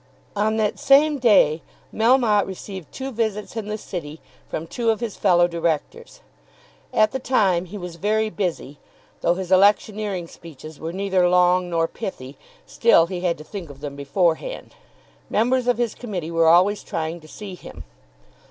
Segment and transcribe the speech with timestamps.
[0.35, 1.61] On that same day
[1.93, 6.21] Melmotte received two visits in the city from two of his fellow directors.
[6.91, 8.79] At the time he was very busy.
[9.19, 12.35] Though his electioneering speeches were neither long nor pithy,
[12.65, 14.73] still he had to think of them beforehand.
[15.29, 17.83] Members of his Committee were always trying to see him.